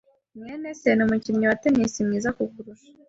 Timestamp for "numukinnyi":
0.97-1.45